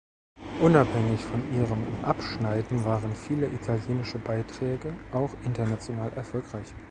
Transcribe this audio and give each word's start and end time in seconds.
Unabhängig 0.59 1.21
von 1.21 1.43
ihrem 1.53 1.85
Abschneiden 2.03 2.83
waren 2.85 3.15
viele 3.15 3.45
italienische 3.45 4.17
Beiträge 4.17 4.95
auch 5.13 5.29
international 5.45 6.11
erfolgreich. 6.13 6.73